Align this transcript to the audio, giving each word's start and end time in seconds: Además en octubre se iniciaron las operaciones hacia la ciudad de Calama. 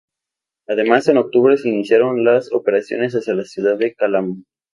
Además 0.67 1.07
en 1.09 1.17
octubre 1.17 1.57
se 1.59 1.69
iniciaron 1.69 2.23
las 2.25 2.51
operaciones 2.51 3.13
hacia 3.13 3.35
la 3.35 3.45
ciudad 3.45 3.77
de 3.77 3.93
Calama. 3.93 4.37